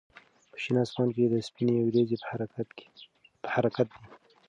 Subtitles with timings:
[0.49, 2.17] په شین اسمان کې سپینې وريځې
[3.41, 4.03] په حرکت دي.